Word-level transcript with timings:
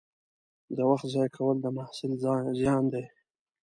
د 0.75 0.79
وخت 0.89 1.05
ضایع 1.13 1.31
کول 1.35 1.55
د 1.61 1.65
محصل 1.77 2.11
زیان 2.61 2.83
دی. 2.93 3.05